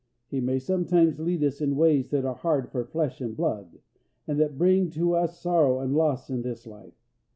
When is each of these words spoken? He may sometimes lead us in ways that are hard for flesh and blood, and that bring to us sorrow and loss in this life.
He 0.29 0.41
may 0.41 0.57
sometimes 0.57 1.19
lead 1.19 1.43
us 1.43 1.61
in 1.61 1.75
ways 1.75 2.09
that 2.09 2.25
are 2.25 2.33
hard 2.33 2.71
for 2.71 2.83
flesh 2.83 3.21
and 3.21 3.37
blood, 3.37 3.77
and 4.27 4.39
that 4.39 4.57
bring 4.57 4.89
to 4.89 5.13
us 5.13 5.39
sorrow 5.39 5.79
and 5.79 5.93
loss 5.93 6.27
in 6.27 6.41
this 6.41 6.65
life. 6.65 6.97